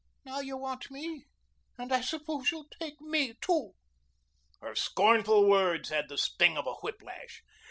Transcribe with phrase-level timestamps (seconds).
[0.25, 1.27] Now you want me
[1.77, 3.75] and I suppose you'll take me too."
[4.59, 7.43] Her scornful words had the sting of a whiplash.